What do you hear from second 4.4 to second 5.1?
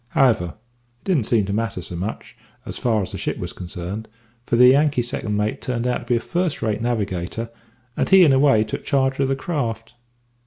for the Yankee